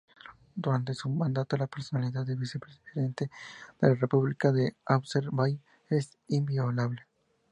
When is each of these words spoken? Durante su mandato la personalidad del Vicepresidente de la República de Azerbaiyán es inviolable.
Durante 0.55 0.95
su 0.95 1.09
mandato 1.11 1.55
la 1.57 1.67
personalidad 1.67 2.25
del 2.25 2.37
Vicepresidente 2.39 3.29
de 3.79 3.87
la 3.87 3.93
República 3.93 4.51
de 4.51 4.75
Azerbaiyán 4.83 5.61
es 5.91 6.17
inviolable. 6.27 7.05